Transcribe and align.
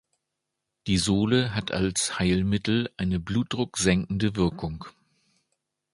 Die 0.87 0.97
Sole 0.97 1.53
hat 1.53 1.69
als 1.71 2.17
Heilmittel 2.17 2.89
eine 2.97 3.19
blutdrucksenkende 3.19 4.35
Wirkung. 4.35 4.83